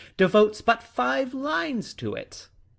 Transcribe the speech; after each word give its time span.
—devotes 0.17 0.61
but 0.61 0.81
five 0.81 1.31
lines 1.31 1.93
to 1.93 2.15
it. 2.15 2.49